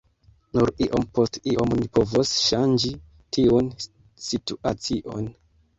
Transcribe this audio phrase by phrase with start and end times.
[0.57, 2.93] Nur iom post iom ni povos ŝanĝi
[3.39, 3.73] tiun
[4.31, 5.33] situacion.